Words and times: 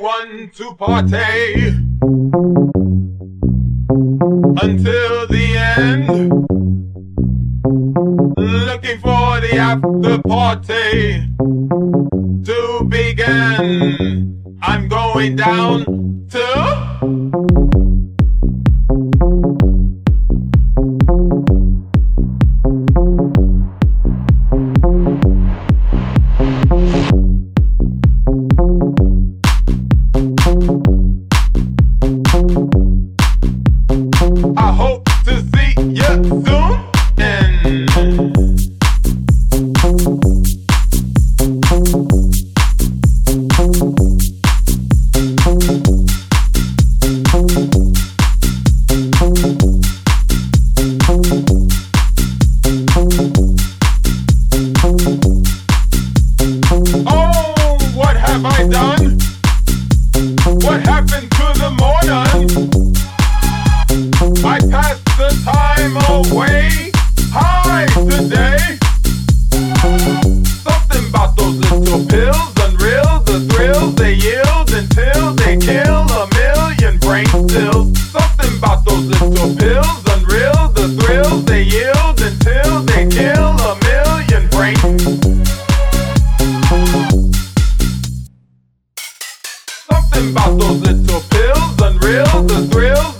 going 0.00 0.50
to 0.50 0.74
party 0.74 1.68
until 4.62 5.26
the 5.26 5.56
end. 5.56 6.08
Looking 8.36 9.00
for 9.00 9.40
the 9.40 9.56
after 9.56 10.22
party 10.22 11.28
to 12.44 12.84
begin. 12.88 14.58
I'm 14.62 14.88
going 14.88 15.36
down 15.36 15.84
to. 16.30 17.17
Happened 60.84 61.30
to 61.30 61.46
the 61.58 61.70
morning? 61.78 62.70
I 64.44 64.58
passed 64.70 65.04
the 65.16 65.30
time 65.44 65.96
away 66.14 66.92
today. 67.94 68.78
Those 71.36 71.60
little 71.60 72.04
pills, 72.06 72.52
unreal, 72.60 73.20
the 73.20 73.46
thrills 73.50 73.94
they 73.94 74.14
yield 74.14 74.70
until 74.72 75.34
they 75.34 75.56
kill 75.56 76.06
a 76.10 76.28
million 76.34 76.98
brain 76.98 77.26
cells. 77.48 77.92
Those 78.84 79.06
little 79.06 79.54
pills, 79.56 80.07
about 90.18 90.58
those 90.58 90.80
little 90.80 91.20
pills, 91.30 91.80
unreal, 91.80 92.42
the 92.42 92.68
thrills. 92.72 93.17